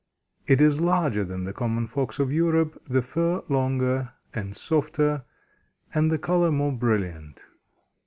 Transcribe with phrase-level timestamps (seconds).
[0.47, 5.25] It is larger than the common Fox of Europe, the fur longer and softer,
[5.93, 7.45] and the color more brilliant.